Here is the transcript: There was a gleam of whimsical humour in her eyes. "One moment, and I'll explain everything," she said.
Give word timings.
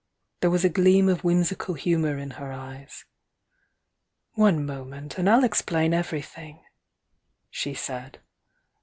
There 0.39 0.49
was 0.49 0.65
a 0.65 0.69
gleam 0.69 1.07
of 1.07 1.23
whimsical 1.23 1.75
humour 1.75 2.17
in 2.17 2.31
her 2.31 2.51
eyes. 2.51 3.05
"One 4.33 4.65
moment, 4.65 5.19
and 5.19 5.29
I'll 5.29 5.43
explain 5.43 5.93
everything," 5.93 6.65
she 7.51 7.75
said. 7.75 8.19